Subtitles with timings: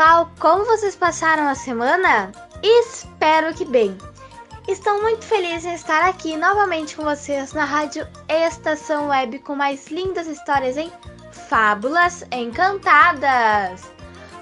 [0.00, 0.30] Pessoal!
[0.40, 2.32] Como vocês passaram a semana?
[2.62, 3.98] Espero que bem.
[4.66, 9.88] Estou muito feliz em estar aqui novamente com vocês na Rádio Estação Web com mais
[9.88, 10.90] lindas histórias em
[11.50, 13.92] Fábulas Encantadas.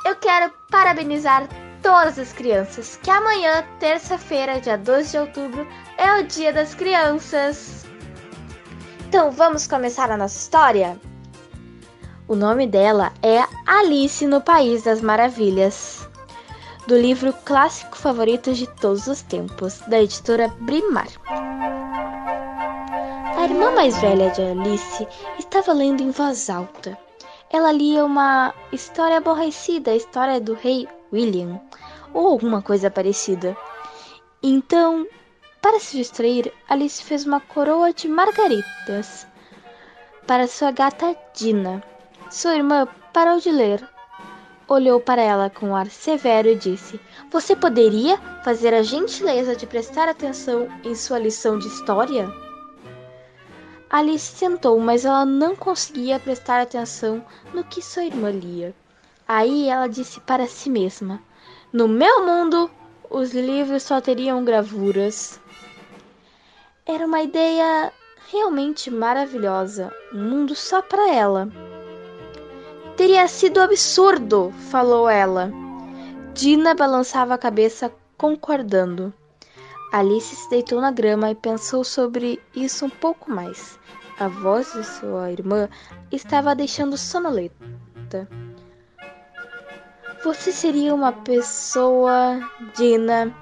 [0.04, 1.48] eu quero parabenizar
[1.80, 5.64] todas as crianças, que amanhã, terça-feira, dia 12 de outubro,
[5.96, 7.86] é o Dia das Crianças.
[9.06, 11.00] Então vamos começar a nossa história?
[12.26, 15.99] O nome dela é Alice no País das Maravilhas,
[16.90, 21.06] do livro clássico favorito de todos os tempos, da editora Brimar.
[23.38, 25.06] A irmã mais velha de Alice
[25.38, 26.98] estava lendo em voz alta.
[27.48, 31.60] Ela lia uma história aborrecida, a história do rei William,
[32.12, 33.56] ou alguma coisa parecida.
[34.42, 35.06] Então,
[35.62, 39.28] para se distrair, Alice fez uma coroa de margaritas
[40.26, 41.84] para sua gata Dina.
[42.32, 43.88] Sua irmã parou de ler,
[44.70, 47.00] olhou para ela com um ar severo e disse:
[47.30, 52.32] Você poderia fazer a gentileza de prestar atenção em sua lição de história?
[53.90, 58.72] Alice sentou, mas ela não conseguia prestar atenção no que sua irmã lia.
[59.26, 61.20] Aí ela disse para si mesma:
[61.72, 62.70] No meu mundo,
[63.10, 65.40] os livros só teriam gravuras.
[66.86, 67.92] Era uma ideia
[68.30, 71.48] realmente maravilhosa, um mundo só para ela.
[73.00, 75.50] Teria sido absurdo, falou ela.
[76.34, 79.10] Dina balançava a cabeça, concordando.
[79.90, 83.78] Alice se deitou na grama e pensou sobre isso um pouco mais.
[84.18, 85.66] A voz de sua irmã
[86.12, 88.28] estava deixando sonolenta.
[90.22, 92.38] Você seria uma pessoa,
[92.76, 93.34] Dina,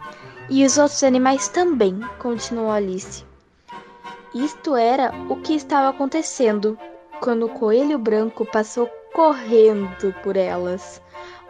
[0.49, 3.27] e os outros animais também, continuou Alice.
[4.33, 6.79] Isto era o que estava acontecendo
[7.21, 11.03] quando o coelho branco passou correndo por elas.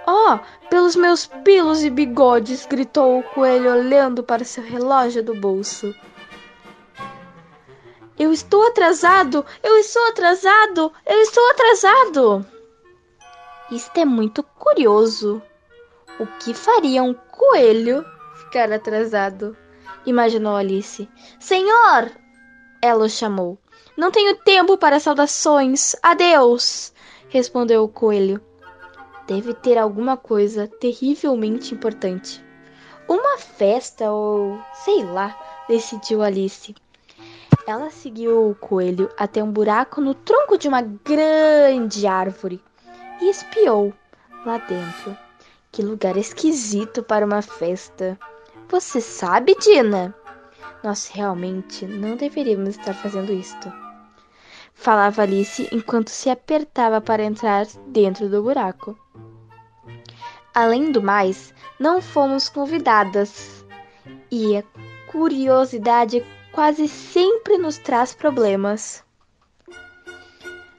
[0.06, 0.38] Oh,
[0.70, 2.64] pelos meus pilos e bigodes!
[2.64, 5.94] gritou o coelho olhando para seu relógio do bolso.
[8.18, 9.44] Eu estou atrasado!
[9.62, 10.90] Eu estou atrasado!
[11.04, 12.46] Eu estou atrasado!
[13.70, 15.42] Isto é muito curioso.
[16.18, 18.02] O que faria um coelho
[18.36, 19.54] ficar atrasado?
[20.06, 21.06] Imaginou Alice.
[21.38, 22.10] Senhor!
[22.80, 23.58] Ela o chamou.
[23.94, 25.94] Não tenho tempo para saudações.
[26.02, 26.94] Adeus!
[27.28, 28.40] Respondeu o coelho.
[29.26, 32.42] Deve ter alguma coisa terrivelmente importante.
[33.06, 35.38] Uma festa ou sei lá,
[35.68, 36.74] decidiu Alice.
[37.66, 42.62] Ela seguiu o coelho até um buraco no tronco de uma grande árvore
[43.20, 43.92] e espiou
[44.46, 45.16] lá dentro.
[45.70, 48.18] Que lugar esquisito para uma festa.
[48.68, 50.14] Você sabe, Dina?
[50.82, 53.87] Nós realmente não deveríamos estar fazendo isto
[54.78, 58.96] falava Alice enquanto se apertava para entrar dentro do buraco.
[60.54, 63.66] Além do mais, não fomos convidadas
[64.30, 64.62] e a
[65.10, 69.04] curiosidade quase sempre nos traz problemas.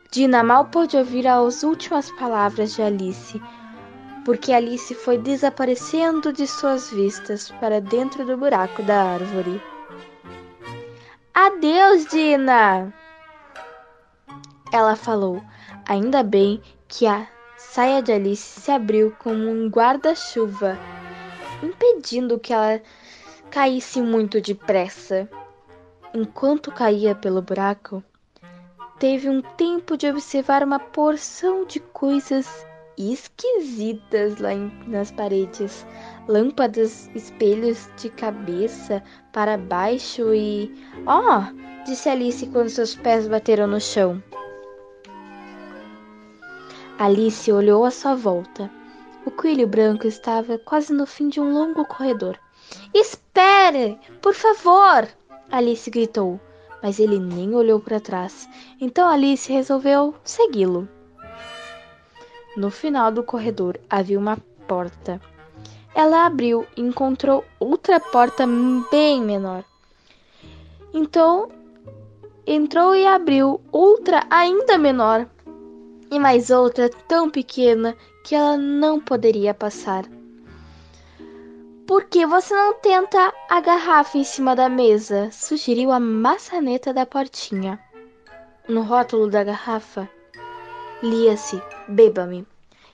[0.10, 3.42] Dina mal pôde ouvir as últimas palavras de Alice,
[4.24, 9.62] porque Alice foi desaparecendo de suas vistas para dentro do buraco da árvore.
[11.34, 12.94] Adeus, Dina!
[14.72, 15.42] Ela falou:
[15.88, 17.28] Ainda bem que a
[17.58, 20.78] saia de Alice se abriu como um guarda-chuva,
[21.64, 22.82] impedindo que ela
[23.50, 25.28] caísse muito depressa.
[26.14, 28.04] Enquanto caía pelo buraco,
[29.00, 32.66] teve um tempo de observar uma porção de coisas
[32.98, 35.86] esquisitas lá em, nas paredes.
[36.28, 39.02] Lâmpadas, espelhos de cabeça
[39.32, 40.72] para baixo e.
[41.08, 44.22] Oh, disse Alice quando seus pés bateram no chão.
[47.00, 48.70] Alice olhou à sua volta.
[49.26, 52.38] O coelho branco estava quase no fim de um longo corredor.
[52.94, 53.98] Espere!
[54.22, 55.08] Por favor!
[55.50, 56.38] Alice gritou,
[56.84, 58.50] mas ele nem olhou para trás.
[58.82, 60.90] Então Alice resolveu segui-lo.
[62.58, 64.38] No final do corredor havia uma
[64.68, 65.22] porta.
[65.96, 68.46] Ela abriu e encontrou outra porta
[68.92, 69.64] bem menor.
[70.94, 71.50] Então
[72.46, 75.30] entrou e abriu outra ainda menor
[76.12, 80.06] e mais outra tão pequena que ela não poderia passar.
[81.86, 85.30] Por que você não tenta a garrafa em cima da mesa?
[85.32, 87.80] sugeriu a maçaneta da portinha.
[88.68, 90.08] No rótulo da garrafa
[91.02, 92.46] lia-se: Beba-me.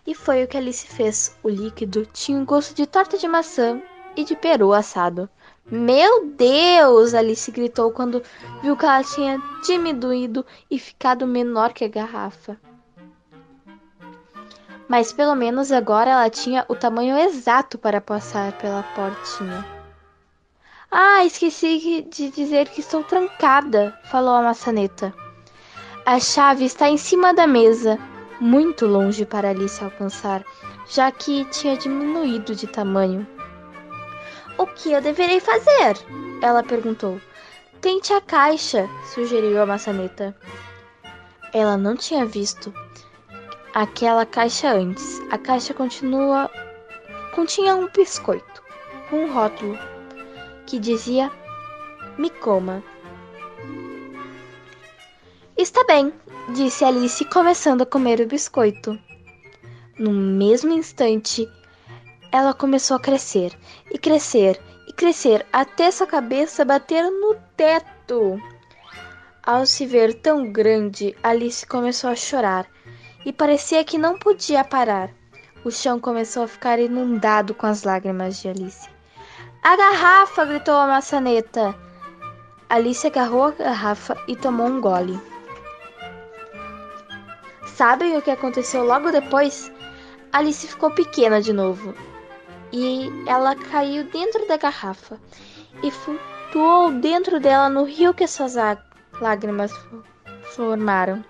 [0.08, 1.38] E foi o que Alice fez.
[1.44, 3.82] O líquido tinha um gosto de torta de maçã
[4.16, 5.30] e de peru assado.
[5.70, 7.14] Meu Deus!
[7.14, 8.24] Alice gritou quando
[8.62, 12.58] viu que ela tinha diminuído e ficado menor que a garrafa
[14.88, 19.66] mas pelo menos agora ela tinha o tamanho exato para passar pela portinha.
[20.92, 25.14] Ah, esqueci de dizer que estou trancada, falou a maçaneta.
[26.06, 27.98] A chave está em cima da mesa,
[28.40, 30.44] muito longe para Alice alcançar,
[30.88, 33.28] já que tinha diminuído de tamanho.
[34.58, 35.98] O que eu deverei fazer?
[36.42, 37.20] Ela perguntou.
[37.82, 40.36] Tente a caixa, sugeriu a maçaneta.
[41.52, 42.74] Ela não tinha visto
[43.76, 45.22] aquela caixa antes.
[45.30, 46.50] A caixa continua
[47.36, 48.64] continha um biscoito
[49.10, 49.78] com um rótulo
[50.66, 51.30] que dizia
[52.18, 52.82] Me coma.
[55.58, 56.14] Está bem,
[56.54, 58.98] disse Alice, começando a comer o biscoito.
[60.00, 61.48] No mesmo instante,
[62.32, 63.58] ela começou a crescer
[63.92, 68.40] e crescer e crescer até sua cabeça bater no teto.
[69.44, 72.68] Ao se ver tão grande, Alice começou a chorar
[73.26, 75.10] e parecia que não podia parar.
[75.64, 78.88] O chão começou a ficar inundado com as lágrimas de Alice.
[79.64, 80.46] A garrafa!
[80.46, 81.76] gritou a maçaneta.
[82.70, 85.20] Alice agarrou a garrafa e tomou um gole.
[87.66, 89.72] Sabem o que aconteceu logo depois?
[90.32, 91.96] Alice ficou pequena de novo
[92.72, 95.20] e ela caiu dentro da garrafa
[95.82, 98.56] e flutuou dentro dela no rio que suas
[99.20, 99.72] lágrimas
[100.56, 101.24] formaram.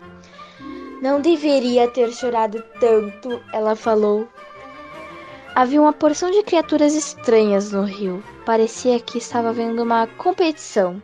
[1.06, 4.28] Não deveria ter chorado tanto, ela falou.
[5.54, 8.24] Havia uma porção de criaturas estranhas no rio.
[8.44, 11.00] Parecia que estava vendo uma competição.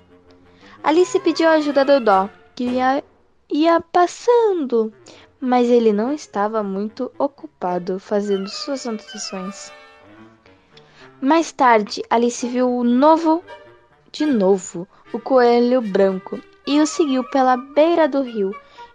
[0.84, 3.04] Alice pediu ajuda do Dó, que ia,
[3.48, 4.92] ia passando,
[5.40, 9.72] mas ele não estava muito ocupado fazendo suas anotações.
[11.22, 13.44] Mais tarde, Alice viu o novo,
[14.12, 18.52] de novo, o coelho branco e o seguiu pela beira do rio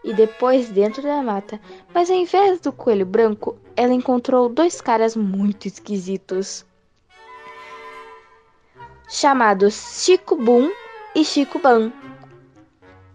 [0.07, 1.61] e depois dentro da mata.
[1.93, 6.65] Mas ao invés do coelho branco, ela encontrou dois caras muito esquisitos.
[9.09, 9.75] Chamados
[10.05, 10.71] Chico Boom
[11.15, 11.93] e Chico Ban.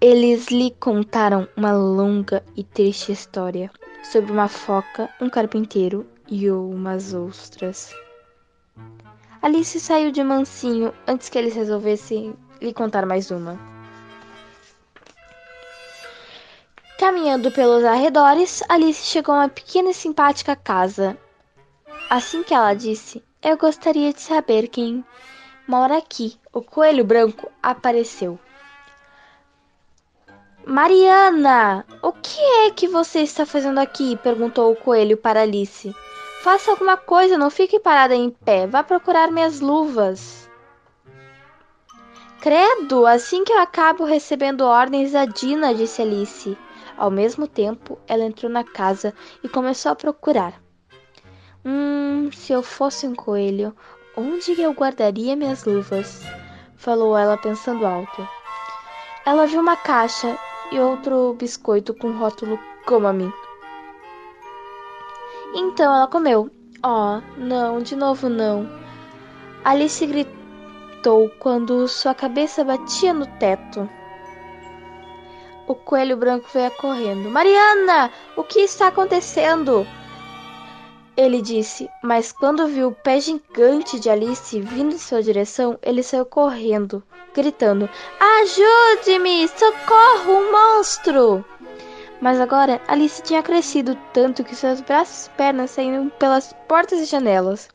[0.02, 3.72] Eles lhe contaram uma longa e triste história
[4.04, 7.94] sobre uma foca, um carpinteiro e umas ostras.
[9.42, 13.60] Alice saiu de mansinho antes que eles resolvessem lhe contar mais uma.
[17.02, 21.18] Caminhando pelos arredores, Alice chegou a uma pequena e simpática casa.
[22.08, 25.04] Assim que ela disse: Eu gostaria de saber quem
[25.68, 26.38] mora aqui.
[26.54, 28.38] O coelho branco apareceu.
[30.64, 34.16] Mariana, o que é que você está fazendo aqui?
[34.18, 35.96] perguntou o coelho para Alice.
[36.44, 38.68] Faça alguma coisa, não fique parada em pé.
[38.68, 40.48] Vá procurar minhas luvas.
[42.42, 46.56] Credo, assim que eu acabo recebendo ordens da Dina, disse Alice.
[47.02, 49.12] Ao mesmo tempo, ela entrou na casa
[49.44, 50.62] e começou a procurar.
[51.66, 53.76] Hum, se eu fosse um coelho,
[54.16, 56.22] onde eu guardaria minhas luvas?
[56.76, 58.30] Falou ela pensando alto.
[59.26, 60.38] Ela viu uma caixa
[60.72, 63.34] e outro biscoito com rótulo Coma-me.
[65.56, 66.52] Então ela comeu.
[66.86, 68.70] Oh, não, de novo não.
[69.66, 73.90] Alice gritou quando sua cabeça batia no teto.
[75.68, 77.30] O coelho branco veio correndo.
[77.30, 79.86] Mariana, o que está acontecendo?
[81.16, 86.02] Ele disse, mas quando viu o pé gigante de Alice vindo em sua direção, ele
[86.02, 87.04] saiu correndo,
[87.34, 87.90] gritando:
[88.20, 89.48] Ajude-me!
[89.50, 91.46] Socorro, um monstro!
[92.22, 97.06] Mas agora Alice tinha crescido tanto que seus braços e pernas saíam pelas portas e
[97.06, 97.68] janelas.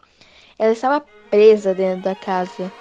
[0.58, 2.72] Ela estava presa dentro da casa.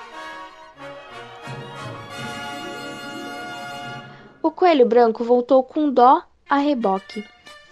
[4.45, 7.25] O coelho branco voltou com dó a reboque.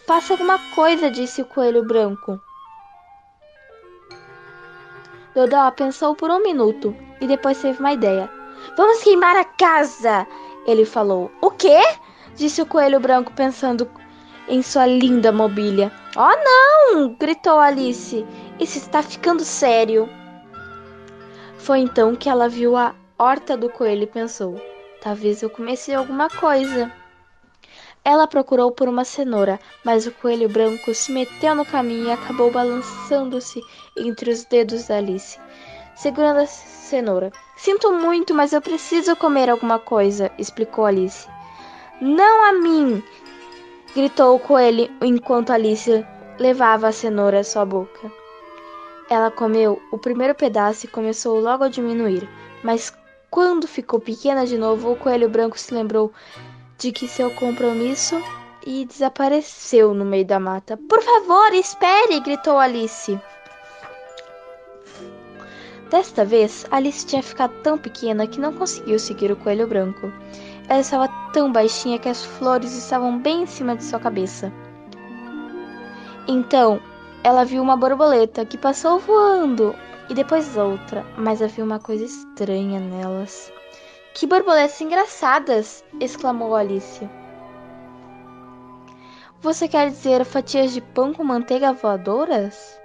[0.07, 2.41] Faça alguma coisa, disse o coelho branco.
[5.35, 8.27] Dodó pensou por um minuto e depois teve uma ideia.
[8.75, 10.25] Vamos queimar a casa!
[10.65, 11.31] Ele falou.
[11.41, 11.79] O quê?
[12.35, 13.87] disse o coelho branco pensando
[14.47, 15.91] em sua linda mobília.
[16.15, 17.13] Oh não!
[17.13, 18.25] gritou Alice.
[18.59, 20.09] Isso está ficando sério.
[21.59, 24.72] Foi então que ela viu a horta do coelho e pensou:
[25.03, 26.89] talvez eu comece alguma coisa.
[28.05, 32.49] Ela procurou por uma cenoura, mas o coelho branco se meteu no caminho e acabou
[32.49, 33.61] balançando-se
[33.97, 35.37] entre os dedos da Alice,
[35.95, 37.31] segurando a cenoura.
[37.57, 41.27] Sinto muito, mas eu preciso comer alguma coisa, explicou Alice.
[42.01, 43.03] Não a mim!
[43.93, 46.05] gritou o coelho enquanto Alice
[46.39, 48.11] levava a cenoura à sua boca.
[49.09, 52.27] Ela comeu o primeiro pedaço e começou logo a diminuir,
[52.63, 52.91] mas
[53.33, 56.13] quando ficou pequena de novo, o coelho branco se lembrou
[56.77, 58.21] de que seu compromisso
[58.63, 60.77] e desapareceu no meio da mata.
[60.77, 62.19] Por favor, espere!
[62.19, 63.19] gritou Alice.
[65.89, 70.13] Desta vez, Alice tinha ficado tão pequena que não conseguiu seguir o coelho branco.
[70.69, 74.53] Ela estava tão baixinha que as flores estavam bem em cima de sua cabeça.
[76.27, 76.79] Então,
[77.23, 79.75] ela viu uma borboleta que passou voando
[80.09, 83.51] e depois outra, mas havia uma coisa estranha nelas.
[84.13, 85.83] Que borboletas engraçadas!
[85.99, 87.09] exclamou Alice.
[89.41, 92.79] Você quer dizer fatias de pão com manteiga voadoras?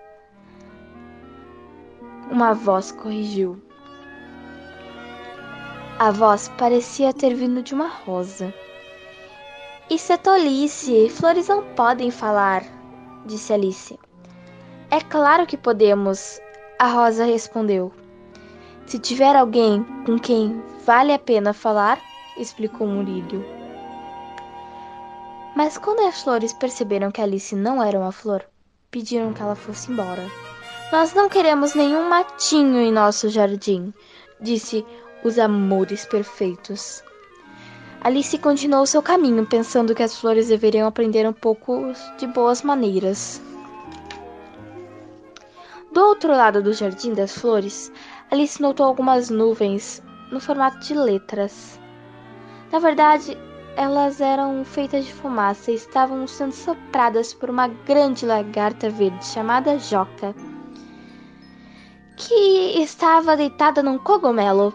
[2.31, 3.63] Uma voz corrigiu.
[5.99, 8.53] A voz parecia ter vindo de uma rosa.
[9.91, 11.09] Isso é tolice.
[11.09, 12.63] Flores não podem falar,
[13.25, 13.99] disse Alice.
[14.91, 16.41] É claro que podemos,
[16.79, 17.93] a rosa respondeu.
[18.87, 22.01] Se tiver alguém com quem vale a pena falar,
[22.39, 23.45] explicou Murilho.
[25.57, 28.45] Mas quando as flores perceberam que Alice não era uma flor,
[28.93, 30.25] pediram que ela fosse embora.
[30.93, 33.93] Nós não queremos nenhum matinho em nosso jardim,
[34.41, 34.87] disse
[35.25, 37.03] os amores perfeitos.
[38.01, 43.43] Alice continuou seu caminho, pensando que as flores deveriam aprender um pouco de boas maneiras.
[45.93, 47.91] Do outro lado do jardim das flores,
[48.31, 51.81] Alice notou algumas nuvens no formato de letras.
[52.71, 53.37] Na verdade,
[53.75, 59.79] elas eram feitas de fumaça e estavam sendo sopradas por uma grande lagarta verde chamada
[59.79, 60.35] Joca,
[62.17, 64.75] que estava deitada num cogumelo.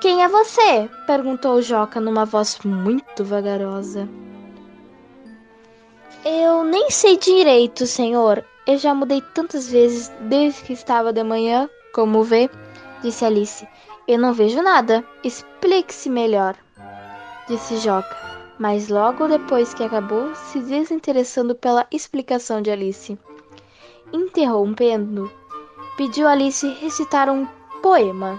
[0.00, 0.88] Quem é você?
[1.06, 4.08] perguntou Joca numa voz muito vagarosa.
[6.24, 8.44] Eu nem sei direito, senhor.
[8.68, 12.50] Eu já mudei tantas vezes desde que estava de manhã, como vê,
[13.00, 13.66] disse Alice.
[14.06, 15.02] Eu não vejo nada.
[15.24, 16.54] Explique-se melhor,
[17.48, 18.14] disse Joca,
[18.58, 23.18] mas logo depois que acabou se desinteressando pela explicação de Alice.
[24.12, 25.32] Interrompendo,
[25.96, 27.46] pediu Alice recitar um
[27.80, 28.38] poema.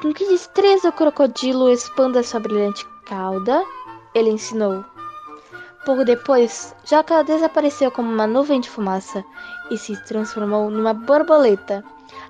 [0.00, 3.64] Com que destreza o crocodilo expanda sua brilhante cauda,
[4.14, 4.84] ele ensinou.
[5.84, 9.24] Pouco depois, Joca desapareceu como uma nuvem de fumaça
[9.70, 11.82] e se transformou numa borboleta.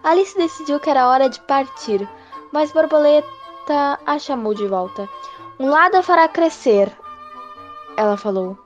[0.04, 2.08] Alice decidiu que era hora de partir,
[2.52, 5.08] mas Borboleta a chamou de volta.
[5.58, 6.90] Um lado fará crescer,
[7.96, 8.58] ela falou.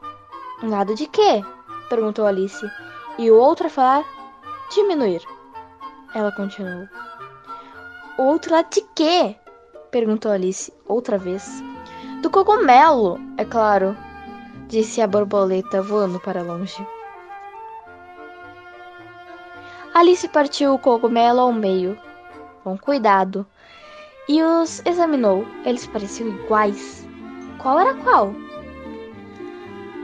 [0.62, 1.42] Um lado de quê?
[1.88, 2.64] perguntou Alice.
[3.18, 4.04] E o outro fará
[4.72, 5.22] diminuir,
[6.14, 6.88] ela continuou.
[8.18, 9.36] Outro lado de quê?
[9.90, 11.62] perguntou Alice outra vez.
[12.22, 13.96] Do cogumelo, é claro,
[14.68, 16.87] disse a borboleta voando para longe.
[19.94, 21.97] Alice partiu o cogumelo ao meio,
[22.64, 23.47] com cuidado,
[24.28, 25.47] e os examinou.
[25.64, 27.06] Eles pareciam iguais.
[27.59, 28.35] Qual era qual?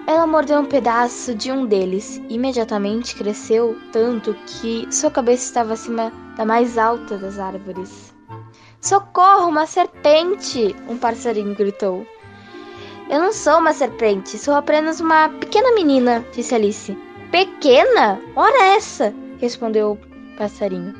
[0.06, 5.74] Ela mordeu um pedaço de um deles e imediatamente cresceu tanto que sua cabeça estava
[5.74, 8.14] acima da mais alta das árvores.
[8.80, 10.74] Socorro, uma serpente!
[10.88, 12.06] Um passarinho gritou.
[13.10, 16.96] Eu não sou uma serpente, sou apenas uma pequena menina, disse Alice.
[17.32, 18.20] Pequena?
[18.36, 19.12] Ora essa!
[19.40, 20.94] respondeu o passarinho.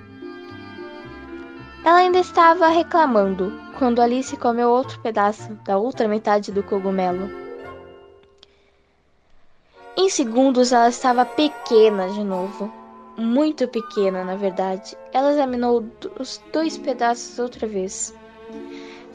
[1.85, 7.31] Ela ainda estava reclamando quando Alice comeu outro pedaço da outra metade do cogumelo.
[9.97, 12.73] Em segundos ela estava pequena de novo.
[13.17, 14.97] Muito pequena, na verdade.
[15.13, 15.85] Ela examinou
[16.19, 18.13] os dois pedaços outra vez.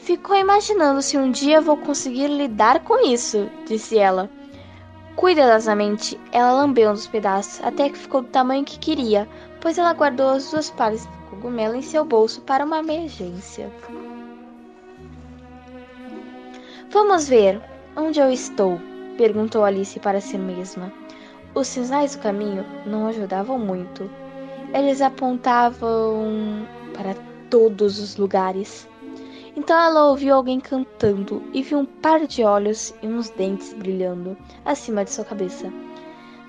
[0.06, 4.30] Ficou imaginando se um dia vou conseguir lidar com isso, disse ela.
[5.16, 9.28] Cuidadosamente, ela lambeu um dos pedaços até que ficou do tamanho que queria,
[9.60, 13.68] pois ela guardou as duas palhas de cogumelo em seu bolso para uma emergência.
[16.92, 17.60] Vamos ver
[17.96, 18.80] onde eu estou,
[19.18, 20.92] perguntou Alice para si mesma.
[21.52, 24.08] Os sinais do caminho não ajudavam muito.
[24.72, 27.16] Eles apontavam para
[27.50, 28.86] todos os lugares.
[29.56, 34.36] Então ela ouviu alguém cantando e viu um par de olhos e uns dentes brilhando
[34.64, 35.72] acima de sua cabeça.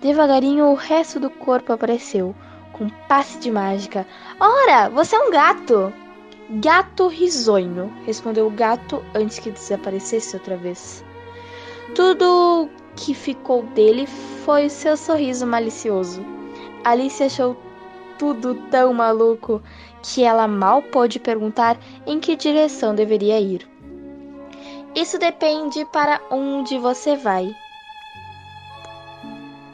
[0.02, 2.36] Devagarinho o resto do corpo apareceu,
[2.74, 4.06] com passe de mágica.
[4.40, 5.94] Ora, você é um gato!
[6.50, 11.04] Gato risonho, respondeu o gato antes que desaparecesse outra vez.
[11.96, 14.06] Tudo que ficou dele
[14.46, 16.26] foi seu sorriso malicioso.
[16.84, 17.58] Alice achou
[18.18, 19.62] tudo tão maluco
[20.02, 23.68] que ela mal pôde perguntar em que direção deveria ir.
[24.96, 27.56] Isso depende para onde você vai,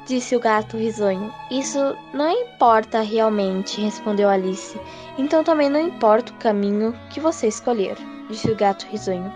[0.05, 1.33] disse o gato risonho.
[1.49, 1.79] Isso
[2.13, 4.79] não importa realmente, respondeu Alice.
[5.17, 7.97] Então também não importa o caminho que você escolher,
[8.29, 9.31] disse o gato risonho.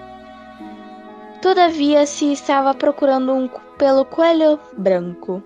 [1.42, 5.42] Todavia, se estava procurando um pelo coelho branco,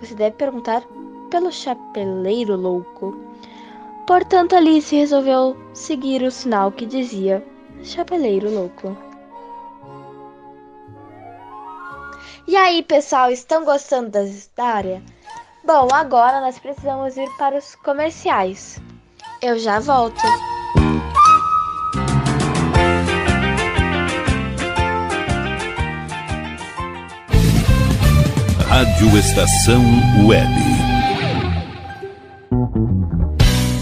[0.00, 0.82] você deve perguntar
[1.30, 3.16] pelo chapeleiro louco.
[4.06, 7.42] Portanto, Alice resolveu seguir o sinal que dizia
[7.82, 8.96] Chapeleiro Louco.
[12.46, 15.02] E aí, pessoal, estão gostando da história?
[15.64, 18.78] Bom, agora nós precisamos ir para os comerciais.
[19.40, 20.20] Eu já volto.
[28.68, 29.82] Rádio Estação
[30.26, 30.73] Web.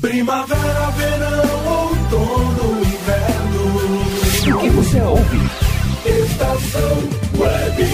[0.00, 4.56] Primavera, verão, outono, inverno.
[4.56, 5.38] O que você ouve?
[6.06, 6.96] Estação
[7.38, 7.84] Web.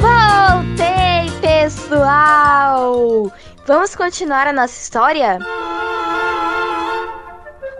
[0.00, 3.30] Voltei, pessoal!
[3.68, 5.38] Vamos continuar a nossa história?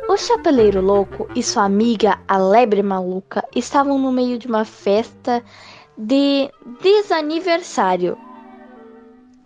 [0.09, 5.43] O chapeleiro louco e sua amiga, a lebre maluca, estavam no meio de uma festa
[5.97, 8.19] de desaniversário.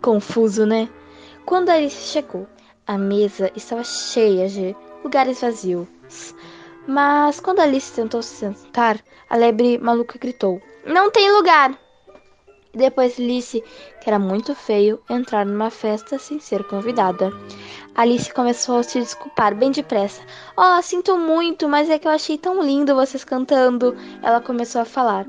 [0.01, 0.89] Confuso, né?
[1.45, 2.47] Quando Alice chegou,
[2.85, 5.87] a mesa estava cheia de lugares vazios.
[6.87, 11.77] Mas quando Alice tentou se sentar, a lebre maluca gritou: Não tem lugar!
[12.73, 13.61] E depois Alice,
[14.01, 17.31] que era muito feio, entrar numa festa sem ser convidada.
[17.93, 20.21] Alice começou a se desculpar bem depressa.
[20.55, 23.95] Oh, sinto muito, mas é que eu achei tão lindo vocês cantando.
[24.23, 25.25] Ela começou a falar.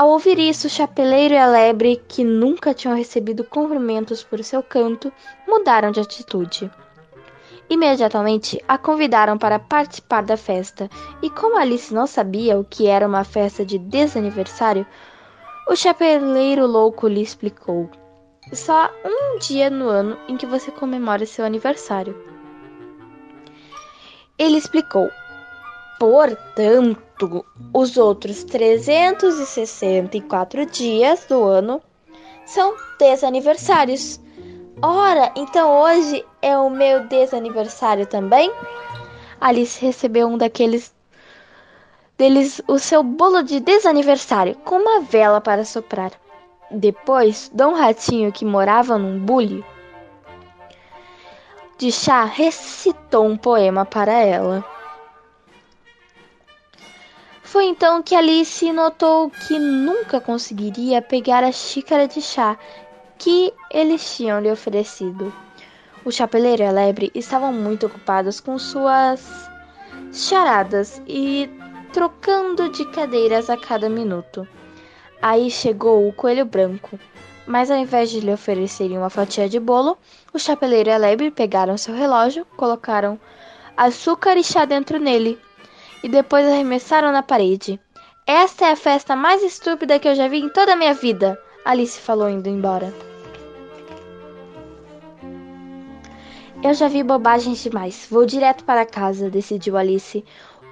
[0.00, 4.62] Ao ouvir isso, o chapeleiro e a lebre, que nunca tinham recebido cumprimentos por seu
[4.62, 5.12] canto,
[5.46, 6.70] mudaram de atitude.
[7.68, 10.88] Imediatamente a convidaram para participar da festa,
[11.20, 14.86] e como Alice não sabia o que era uma festa de desaniversário,
[15.68, 17.90] o chapeleiro louco lhe explicou.
[18.54, 22.16] Só um dia no ano em que você comemora seu aniversário.
[24.38, 25.10] Ele explicou.
[25.98, 27.09] Portanto,
[27.72, 31.80] os outros 364 dias do ano
[32.46, 34.20] são desaniversários.
[34.82, 38.50] Ora, então hoje é o meu desaniversário também?
[39.40, 40.94] Alice recebeu um daqueles
[42.18, 46.12] deles o seu bolo de desaniversário com uma vela para soprar.
[46.70, 49.64] Depois, Dom Ratinho, que morava num bule
[51.78, 54.62] de chá, recitou um poema para ela.
[57.50, 62.56] Foi então que Alice notou que nunca conseguiria pegar a xícara de chá
[63.18, 65.34] que eles tinham lhe oferecido.
[66.04, 69.50] O chapeleiro e a lebre estavam muito ocupados com suas
[70.12, 71.50] charadas e
[71.92, 74.46] trocando de cadeiras a cada minuto.
[75.20, 77.00] Aí chegou o coelho branco,
[77.48, 79.98] mas ao invés de lhe oferecerem uma fatia de bolo,
[80.32, 83.18] o chapeleiro e a lebre pegaram seu relógio, colocaram
[83.76, 85.36] açúcar e chá dentro nele
[86.02, 87.80] e depois arremessaram na parede.
[88.26, 91.38] Esta é a festa mais estúpida que eu já vi em toda a minha vida,
[91.64, 92.92] Alice falou indo embora.
[96.62, 98.06] Eu já vi bobagens demais.
[98.10, 100.24] Vou direto para casa, decidiu Alice.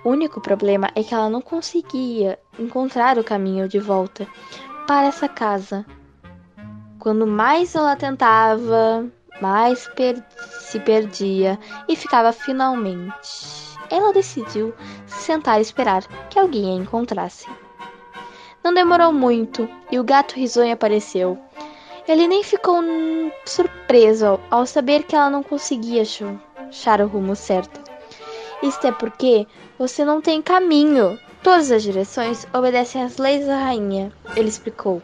[0.05, 4.27] O único problema é que ela não conseguia encontrar o caminho de volta
[4.87, 5.85] para essa casa.
[6.99, 9.07] Quando mais ela tentava,
[9.41, 10.23] mais per
[10.61, 13.68] se perdia e ficava finalmente.
[13.90, 14.74] Ela decidiu
[15.07, 17.48] se sentar e esperar que alguém a encontrasse.
[18.62, 21.38] Não demorou muito e o gato risonho apareceu.
[22.07, 22.83] Ele nem ficou
[23.44, 27.81] surpreso ao saber que ela não conseguia achar o rumo certo.
[28.62, 29.46] Isto é porque
[29.79, 31.18] você não tem caminho.
[31.42, 35.01] Todas as direções obedecem às leis da rainha, ele explicou.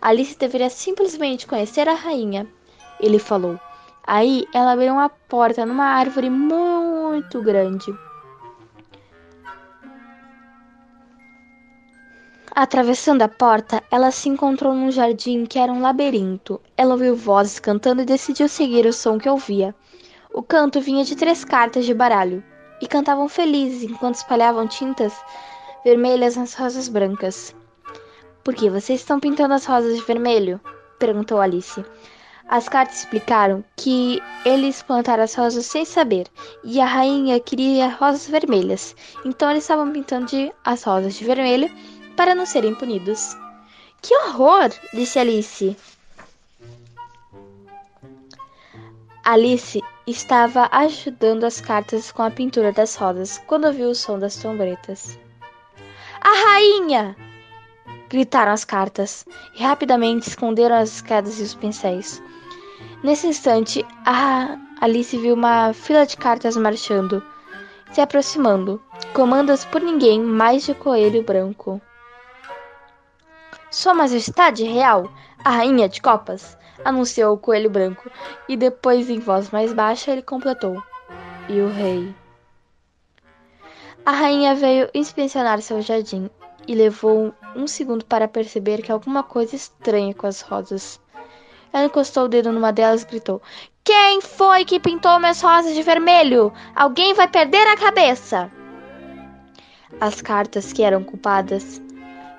[0.00, 2.46] Alice deveria simplesmente conhecer a rainha,
[3.00, 3.58] ele falou.
[4.06, 7.86] Aí ela abriu uma porta numa árvore muito grande.
[12.62, 16.60] Atravessando a porta, ela se encontrou num jardim que era um labirinto.
[16.76, 19.74] Ela ouviu vozes cantando e decidiu seguir o som que ouvia.
[20.32, 22.40] O canto vinha de três cartas de baralho
[22.80, 25.12] e cantavam felizes enquanto espalhavam tintas
[25.84, 27.52] vermelhas nas rosas brancas.
[28.44, 30.60] Por que vocês estão pintando as rosas de vermelho?
[31.00, 31.84] perguntou Alice.
[32.48, 36.28] As cartas explicaram que eles plantaram as rosas sem saber
[36.62, 38.94] e a rainha queria rosas vermelhas,
[39.24, 41.68] então eles estavam pintando as rosas de vermelho
[42.16, 43.36] para não serem punidos.
[44.00, 44.70] Que horror!
[44.92, 45.76] disse Alice.
[49.24, 54.36] Alice estava ajudando as cartas com a pintura das rodas quando ouviu o som das
[54.36, 55.18] trombetas.
[56.20, 57.16] A rainha!
[58.08, 62.22] gritaram as cartas e rapidamente esconderam as escadas e os pincéis.
[63.02, 63.86] Nesse instante,
[64.80, 67.22] Alice viu uma fila de cartas marchando,
[67.92, 68.82] se aproximando,
[69.14, 71.80] comandas por ninguém mais de Coelho Branco.
[73.72, 75.10] Sua Majestade Real,
[75.42, 78.10] a Rainha de Copas, anunciou o coelho branco,
[78.46, 80.82] e depois, em voz mais baixa, ele completou:
[81.48, 82.14] E o rei.
[84.04, 86.28] A rainha veio inspecionar seu jardim
[86.68, 91.00] e levou um segundo para perceber que alguma coisa estranha com as rosas.
[91.72, 93.40] Ela encostou o dedo numa delas e gritou:
[93.82, 96.52] Quem foi que pintou minhas rosas de vermelho?
[96.76, 98.52] Alguém vai perder a cabeça!
[99.98, 101.80] As cartas que eram culpadas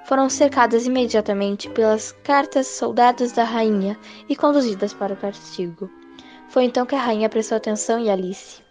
[0.06, 5.90] foram cercadas imediatamente pelas cartas soldados da rainha e conduzidas para o castigo.
[6.50, 8.62] Foi então que a rainha prestou atenção em Alice.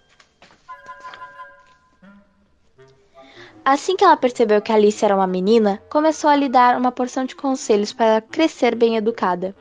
[3.64, 7.25] Assim que ela percebeu que Alice era uma menina, começou a lhe dar uma porção
[7.25, 9.55] de conselhos para crescer bem educada.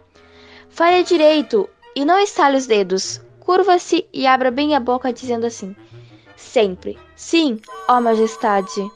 [0.70, 3.22] Fale direito e não estale os dedos.
[3.40, 5.76] Curva-se e abra bem a boca dizendo assim:
[6.36, 6.98] Sempre.
[7.16, 8.90] Sim, ó majestade.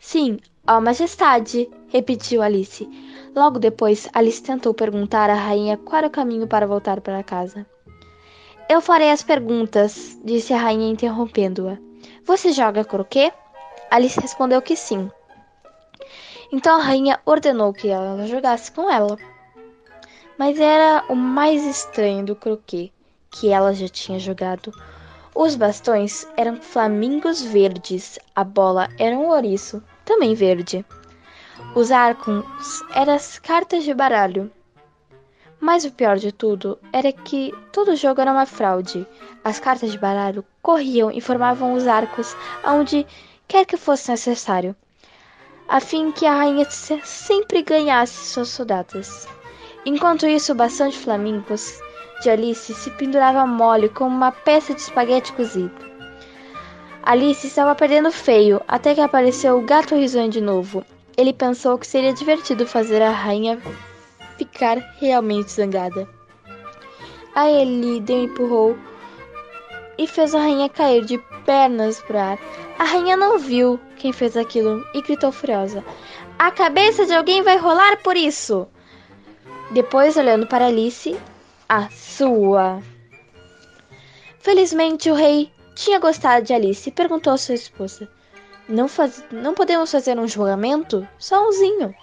[0.00, 2.88] Sim, ó majestade, repetiu Alice.
[3.34, 7.66] Logo depois, Alice tentou perguntar à rainha qual era o caminho para voltar para casa.
[8.68, 11.78] Eu farei as perguntas, disse a rainha interrompendo-a.
[12.24, 13.32] Você joga croquet?
[13.90, 15.10] Alice respondeu que sim.
[16.52, 19.16] Então a rainha ordenou que ela jogasse com ela.
[20.36, 22.92] Mas era o mais estranho do croquet
[23.30, 24.72] que ela já tinha jogado.
[25.34, 30.86] Os bastões eram flamingos verdes, a bola era um ouriço, também verde.
[31.74, 32.44] Os arcos
[32.94, 34.50] eram as cartas de baralho.
[35.60, 39.06] Mas o pior de tudo era que todo jogo era uma fraude.
[39.44, 43.06] As cartas de baralho corriam e formavam os arcos aonde
[43.48, 44.74] quer que fosse necessário,
[45.68, 49.28] a fim que a rainha sempre ganhasse suas soldadas.
[49.84, 51.80] Enquanto isso, o bastão de flamingos
[52.22, 55.95] de Alice se pendurava mole como uma peça de espaguete cozido.
[57.06, 60.84] Alice estava perdendo feio até que apareceu o gato risonho de novo.
[61.16, 63.62] Ele pensou que seria divertido fazer a rainha
[64.36, 66.08] ficar realmente zangada.
[67.32, 68.76] Aí ele deu um empurrou
[69.96, 72.38] e fez a rainha cair de pernas para ar.
[72.76, 75.84] A rainha não viu quem fez aquilo e gritou furiosa:
[76.36, 78.66] A cabeça de alguém vai rolar por isso!
[79.70, 81.16] Depois, olhando para Alice,
[81.68, 82.82] a sua.
[84.40, 88.08] Felizmente, o rei tinha gostado de Alice e perguntou à sua esposa:
[88.68, 89.22] Não, faz...
[89.30, 91.06] não podemos fazer um julgamento?
[91.18, 91.94] Só umzinho.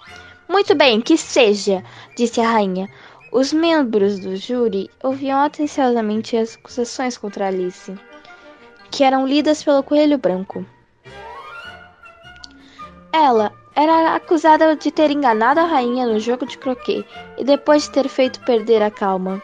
[0.48, 1.84] Muito bem, que seja,
[2.16, 2.88] disse a rainha.
[3.30, 7.94] Os membros do júri ouviam atenciosamente as acusações contra Alice
[8.94, 10.64] que eram lidas pelo Coelho Branco.
[13.12, 17.04] Ela era acusada de ter enganado a rainha no jogo de croquet
[17.36, 19.42] e depois de ter feito perder a calma.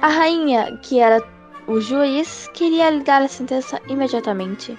[0.00, 1.20] A rainha, que era
[1.66, 4.76] o juiz, queria lhe dar a sentença imediatamente.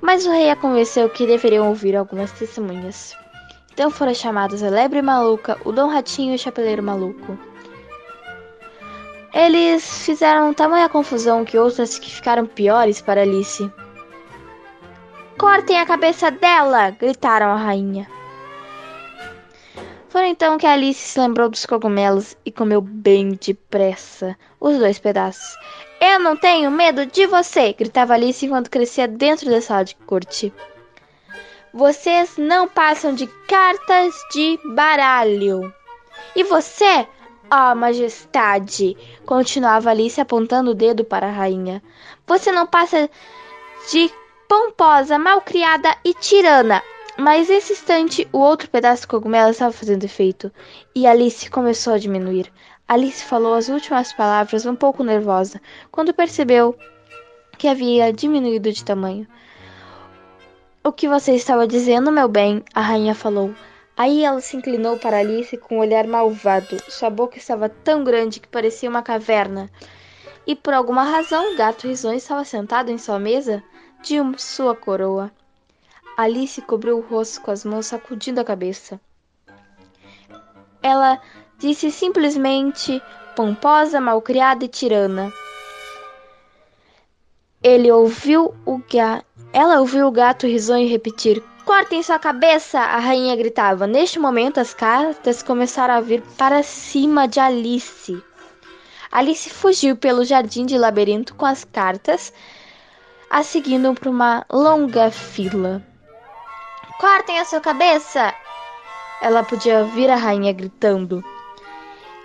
[0.00, 3.16] Mas o rei a convenceu que deveriam ouvir algumas testemunhas.
[3.72, 7.38] Então foram chamados a lebre maluca, o Dom Ratinho e o chapeleiro maluco.
[9.32, 13.70] Eles fizeram tamanha confusão que outras que ficaram piores para Alice.
[15.36, 16.90] Cortem a cabeça dela!
[16.90, 18.08] gritaram a rainha.
[20.08, 24.34] Foi então que Alice se lembrou dos cogumelos e comeu bem depressa
[24.66, 25.56] os dois pedaços.
[26.00, 27.72] Eu não tenho medo de você!
[27.72, 30.52] gritava Alice enquanto crescia dentro da sala de corte.
[31.72, 35.72] Vocês não passam de cartas de baralho.
[36.34, 37.06] E você
[37.48, 41.80] Ó, oh, majestade, continuava Alice apontando o dedo para a rainha.
[42.26, 43.08] Você não passa
[43.92, 44.10] de
[44.48, 46.82] pomposa, malcriada e tirana.
[47.16, 50.50] Mas nesse instante, o outro pedaço de cogumelo estava fazendo efeito,
[50.92, 52.52] e Alice começou a diminuir.
[52.88, 56.78] Alice falou as últimas palavras um pouco nervosa, quando percebeu
[57.58, 59.26] que havia diminuído de tamanho.
[60.84, 62.62] O que você estava dizendo, meu bem?
[62.72, 63.52] A rainha falou.
[63.96, 66.76] Aí ela se inclinou para Alice com um olhar malvado.
[66.88, 69.68] Sua boca estava tão grande que parecia uma caverna.
[70.46, 73.64] E por alguma razão, o gato risonho estava sentado em sua mesa
[74.00, 75.32] de sua coroa.
[76.16, 79.00] Alice cobriu o rosto com as mãos, sacudindo a cabeça.
[80.80, 81.20] Ela
[81.58, 83.02] disse simplesmente
[83.34, 85.32] pomposa, malcriada e tirana.
[87.62, 89.22] Ele ouviu o ga...
[89.52, 92.78] Ela ouviu o gato risonho repetir: Cortem sua cabeça!
[92.78, 93.86] A rainha gritava.
[93.86, 98.22] Neste momento, as cartas começaram a vir para cima de Alice.
[99.10, 102.32] Alice fugiu pelo jardim de labirinto com as cartas,
[103.30, 105.82] a seguindo para uma longa fila.
[106.98, 108.32] Cortem a sua cabeça!
[109.20, 111.24] Ela podia ouvir a rainha gritando.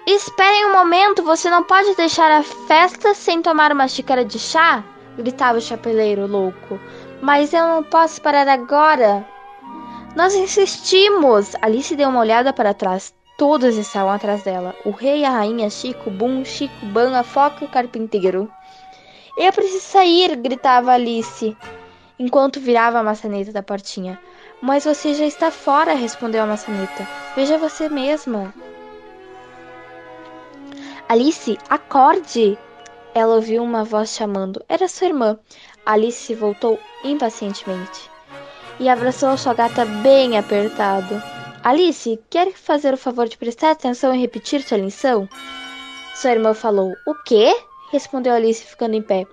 [0.05, 4.83] Esperem um momento, você não pode deixar a festa sem tomar uma xícara de chá?
[5.15, 6.79] gritava o chapeleiro louco.
[7.21, 9.27] Mas eu não posso parar agora.
[10.15, 11.55] Nós insistimos!
[11.61, 13.13] Alice deu uma olhada para trás.
[13.37, 17.67] Todos estavam atrás dela: o rei, a rainha, Chico, Bum, Chico, Ban, a foca e
[17.67, 18.51] o carpinteiro.
[19.37, 20.35] Eu preciso sair!
[20.35, 21.55] gritava Alice,
[22.17, 24.19] enquanto virava a maçaneta da portinha.
[24.61, 27.07] Mas você já está fora, respondeu a maçaneta.
[27.35, 28.51] Veja você mesma.
[31.11, 32.57] Alice, acorde!
[33.13, 34.63] Ela ouviu uma voz chamando.
[34.69, 35.37] Era sua irmã.
[35.85, 38.09] Alice voltou impacientemente
[38.79, 41.21] e abraçou sua gata bem apertado.
[41.65, 45.27] Alice, quer fazer o favor de prestar atenção e repetir sua lição?
[46.15, 46.93] Sua irmã falou.
[47.05, 47.53] O quê?
[47.91, 49.27] respondeu Alice, ficando em pé.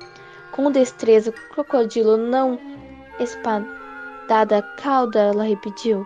[0.50, 2.58] Com destreza, o crocodilo não
[3.20, 6.04] espadada cauda, ela repetiu.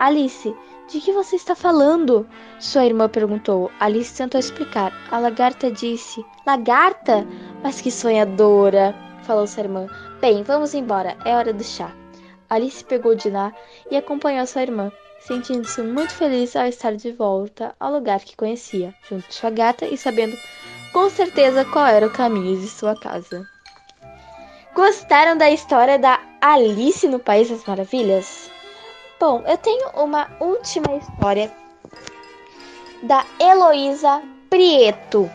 [0.00, 0.52] Alice,
[0.88, 2.28] de que você está falando?
[2.58, 3.70] Sua irmã perguntou.
[3.80, 4.92] Alice tentou explicar.
[5.10, 7.26] A lagarta disse: Lagarta?
[7.62, 8.94] Mas que sonhadora!
[9.22, 9.86] falou sua irmã.
[10.20, 11.16] Bem, vamos embora.
[11.24, 11.92] É hora do chá.
[12.50, 13.54] Alice pegou Dinah
[13.90, 18.94] e acompanhou sua irmã, sentindo-se muito feliz ao estar de volta ao lugar que conhecia,
[19.08, 20.36] junto de sua gata e sabendo
[20.92, 23.48] com certeza qual era o caminho de sua casa.
[24.74, 28.50] Gostaram da história da Alice no País das Maravilhas?
[29.22, 31.54] Bom, eu tenho uma última história
[33.04, 35.30] da Heloísa Prieto.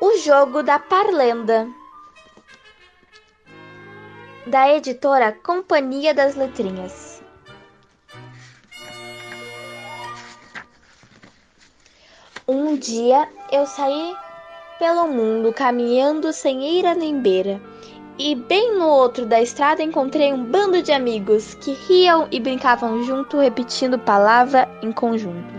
[0.00, 1.68] O jogo da Parlenda.
[4.46, 7.20] Da editora Companhia das Letrinhas.
[12.46, 14.14] Um dia eu saí
[14.78, 17.60] pelo mundo caminhando sem ira nem beira.
[18.18, 23.02] E bem no outro da estrada encontrei um bando de amigos que riam e brincavam
[23.02, 25.54] junto, repetindo palavra em conjunto.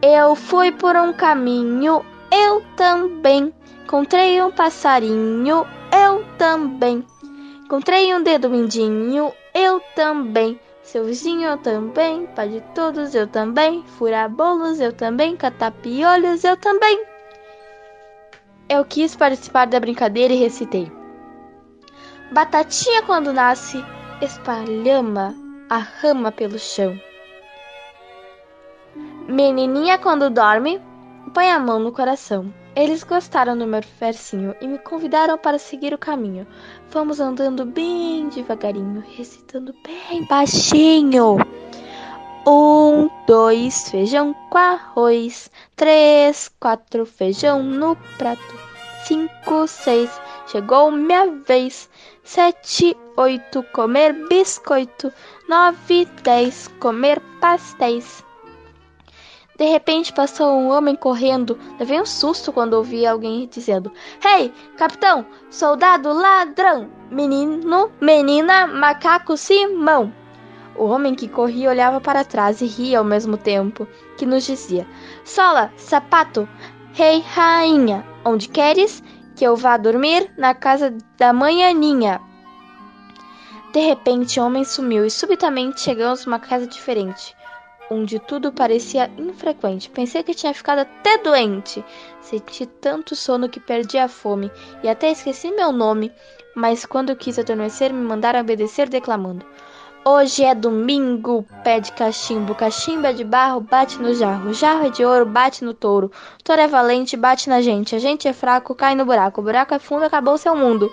[0.00, 3.52] Eu fui por um caminho, eu também.
[3.82, 7.04] Encontrei um passarinho, eu também.
[7.64, 10.60] Encontrei um dedo mindinho, eu também.
[10.84, 16.44] Seu vizinho eu também, pai de todos eu também, furar bolos eu também, catar piolhos
[16.44, 17.04] eu também.
[18.68, 20.95] Eu quis participar da brincadeira e recitei.
[22.32, 23.84] Batatinha quando nasce,
[24.20, 25.34] espalhama
[25.70, 26.98] a rama pelo chão.
[29.28, 30.80] Menininha quando dorme,
[31.34, 32.52] põe a mão no coração.
[32.74, 36.46] Eles gostaram do meu versinho e me convidaram para seguir o caminho.
[36.90, 41.38] Fomos andando bem devagarinho, recitando bem baixinho.
[42.46, 45.50] Um, dois, feijão com arroz.
[45.74, 48.66] Três, quatro, feijão no prato.
[49.04, 50.10] Cinco, seis,
[50.46, 51.88] chegou minha vez.
[52.26, 55.12] Sete, oito, comer biscoito.
[55.48, 58.24] Nove, dez, comer pastéis.
[59.56, 61.56] De repente passou um homem correndo.
[61.78, 63.92] Levei um susto quando ouvi alguém dizendo:
[64.24, 70.12] hey, capitão, soldado ladrão, menino, menina, macaco Simão.
[70.74, 73.86] O homem que corria olhava para trás e ria ao mesmo tempo,
[74.18, 74.84] que nos dizia:
[75.24, 76.48] Sola, sapato,
[76.92, 79.00] rei, rainha, onde queres
[79.36, 80.32] que eu vá dormir?
[80.36, 82.20] Na casa da manhãninha.
[83.72, 87.36] De repente, o homem sumiu e subitamente chegamos a uma casa diferente
[87.90, 89.90] onde tudo parecia infrequente.
[89.90, 91.84] Pensei que tinha ficado até doente.
[92.20, 94.50] Senti tanto sono que perdi a fome
[94.82, 96.12] e até esqueci meu nome.
[96.54, 99.44] Mas quando quis adormecer, me mandaram obedecer declamando:
[100.08, 104.90] Hoje é domingo, pé de cachimbo, cachimbo é de barro, bate no jarro, jarro é
[104.90, 106.12] de ouro, bate no touro,
[106.44, 109.74] touro é valente, bate na gente, a gente é fraco, cai no buraco, o buraco
[109.74, 110.92] é fundo, acabou seu mundo.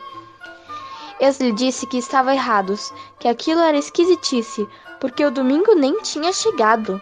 [1.19, 4.67] Eu lhe disse que estava errados, que aquilo era esquisitice,
[4.99, 6.99] porque o domingo nem tinha chegado.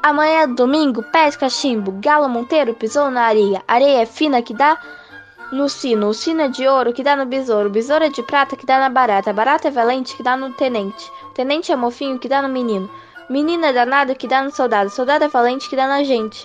[0.00, 4.78] Amanhã é domingo, pesca chimbo, galo monteiro pisou na areia, areia é fina que dá
[5.54, 8.22] no sino, o sino é de ouro que dá no besouro, o besouro é de
[8.24, 11.70] prata que dá na barata, a barata é valente que dá no tenente, o tenente
[11.70, 12.90] é mofinho que dá no menino,
[13.30, 16.44] menino é danado que dá no soldado, soldado é valente que dá na gente.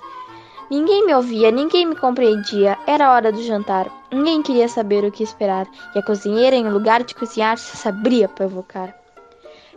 [0.69, 2.77] Ninguém me ouvia, ninguém me compreendia.
[2.85, 3.89] Era hora do jantar.
[4.11, 8.27] Ninguém queria saber o que esperar, e a cozinheira, em lugar de cozinhar, se sabia
[8.27, 8.95] provocar.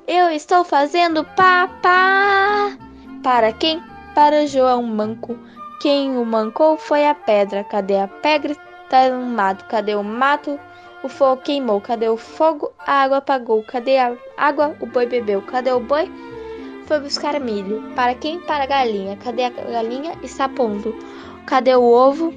[0.07, 2.77] Eu estou fazendo papá.
[3.23, 3.83] Para quem?
[4.15, 5.39] Para João Manco.
[5.81, 7.65] Quem o mancou foi a pedra.
[7.65, 8.55] Cadê a pedra?
[8.93, 9.65] Tá no mato.
[9.65, 10.61] Cadê o mato?
[11.03, 11.81] O fogo queimou.
[11.81, 12.71] Cadê o fogo?
[12.79, 13.63] A água apagou.
[13.63, 14.77] Cadê a água?
[14.81, 15.41] O boi bebeu.
[15.41, 16.13] Cadê o boi?
[16.87, 17.83] Foi buscar milho.
[17.97, 18.41] Para quem?
[18.41, 19.17] Para a galinha.
[19.17, 20.13] Cadê a galinha?
[20.23, 20.95] Está pondo.
[21.47, 22.35] Cadê o ovo?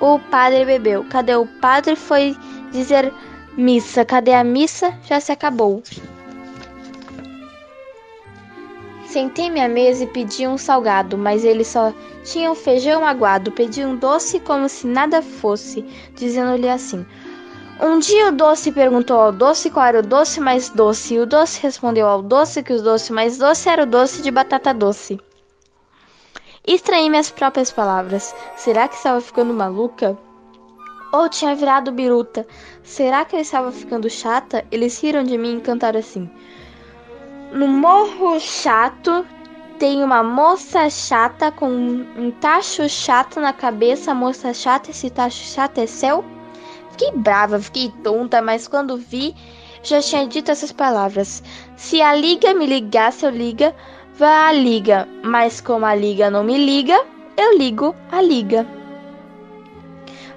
[0.00, 1.04] O padre bebeu.
[1.08, 1.94] Cadê o padre?
[1.94, 2.36] Foi
[2.72, 3.14] dizer
[3.56, 4.96] Missa, cadê a missa?
[5.04, 5.82] Já se acabou.
[9.08, 13.50] Sentei-me à mesa e pedi um salgado, mas ele só tinha um feijão aguado.
[13.50, 15.82] Pedi um doce como se nada fosse,
[16.14, 17.06] dizendo-lhe assim:
[17.80, 21.24] Um dia o doce perguntou ao doce qual era o doce mais doce, e o
[21.24, 25.18] doce respondeu ao doce que o doce mais doce era o doce de batata doce.
[26.66, 28.34] Estranhei minhas próprias palavras.
[28.56, 30.18] Será que estava ficando maluca?
[31.10, 32.46] Ou tinha virado biruta?
[32.82, 34.66] Será que eu estava ficando chata?
[34.70, 36.30] Eles riram de mim e cantaram assim.
[37.50, 39.24] No morro chato
[39.78, 44.12] tem uma moça chata com um tacho chato na cabeça.
[44.12, 46.22] Moça chata, esse tacho chato é seu?
[46.90, 49.34] Fiquei brava, fiquei tonta, mas quando vi,
[49.82, 51.42] já tinha dito essas palavras.
[51.74, 53.74] Se a liga me ligasse, eu liga,
[54.18, 55.08] vá à liga.
[55.22, 57.00] Mas como a liga não me liga,
[57.34, 58.66] eu ligo a liga.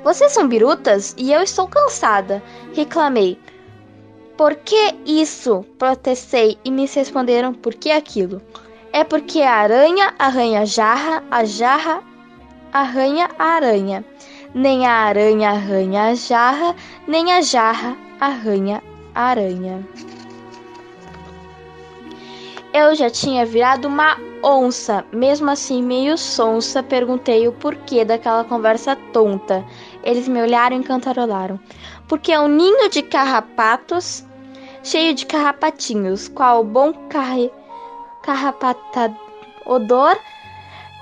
[0.01, 2.41] Vocês são birutas e eu estou cansada,
[2.73, 3.37] reclamei.
[4.41, 5.63] Por que isso?
[5.77, 8.41] Protestei e me responderam por que aquilo.
[8.91, 12.01] É porque a aranha arranha a jarra, a jarra
[12.73, 14.03] arranha a aranha.
[14.51, 16.75] Nem a aranha arranha a jarra,
[17.07, 18.81] nem a jarra arranha
[19.13, 19.87] a aranha.
[22.73, 28.95] Eu já tinha virado uma onça, mesmo assim meio sonsa, perguntei o porquê daquela conversa
[29.13, 29.63] tonta.
[30.03, 31.59] Eles me olharam e cantarolaram.
[32.07, 34.25] Porque é um ninho de carrapatos
[34.83, 37.51] cheio de carrapatinhos, qual bom carre...
[38.21, 39.15] carrapata
[39.65, 40.17] odor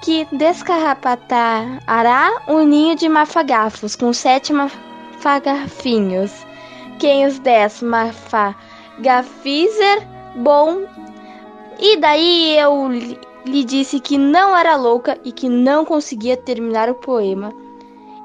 [0.01, 6.45] que descarrapatará um ninho de mafagafos com sete mafagafinhos.
[6.99, 10.85] Quem os dez mafagafizer, bom.
[11.77, 12.89] E daí eu
[13.45, 17.53] lhe disse que não era louca e que não conseguia terminar o poema.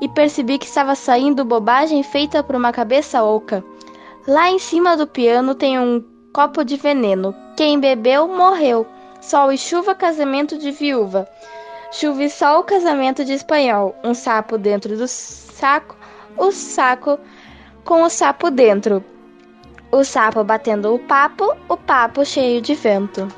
[0.00, 3.62] E percebi que estava saindo bobagem feita por uma cabeça oca.
[4.26, 6.02] Lá em cima do piano tem um
[6.32, 7.34] copo de veneno.
[7.58, 8.86] Quem bebeu morreu.
[9.20, 11.28] Sol e chuva, casamento de viúva.
[11.92, 13.94] Chuva e sol, casamento de espanhol.
[14.02, 15.94] Um sapo dentro do saco,
[16.38, 17.18] o saco
[17.84, 19.04] com o sapo dentro.
[19.92, 23.28] O sapo batendo o papo, o papo cheio de vento.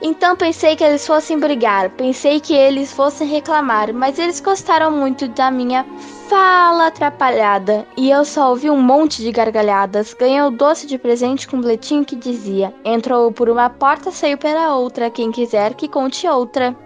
[0.00, 5.26] Então pensei que eles fossem brigar, pensei que eles fossem reclamar, mas eles gostaram muito
[5.28, 5.86] da minha
[6.28, 10.12] fala atrapalhada e eu só ouvi um monte de gargalhadas.
[10.12, 14.36] Ganhei o doce de presente com um bilhetinho que dizia: Entrou por uma porta, saiu
[14.36, 15.10] pela outra.
[15.10, 16.76] Quem quiser que conte outra.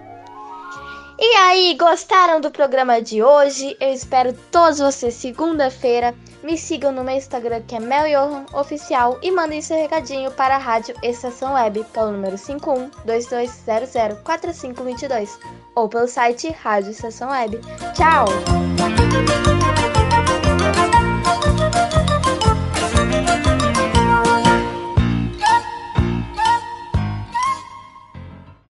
[1.19, 3.77] E aí, gostaram do programa de hoje?
[3.79, 6.15] Eu espero todos vocês segunda-feira.
[6.43, 10.95] Me sigam no meu Instagram que é meljohanoficial e mandem seu recadinho para a Rádio
[11.03, 15.28] Estação Web pelo número 5122004522
[15.74, 17.61] ou pelo site Rádio Estação Web.
[17.95, 18.26] Tchau!